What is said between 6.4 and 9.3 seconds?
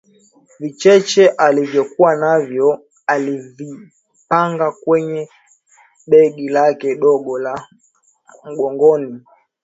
lake dogo la mgongoni